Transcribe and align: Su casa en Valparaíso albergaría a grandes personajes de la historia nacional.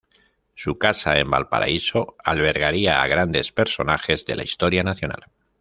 Su 0.55 0.79
casa 0.79 1.19
en 1.19 1.29
Valparaíso 1.29 2.15
albergaría 2.23 3.03
a 3.03 3.07
grandes 3.07 3.51
personajes 3.51 4.25
de 4.25 4.35
la 4.35 4.41
historia 4.43 4.81
nacional. 4.81 5.27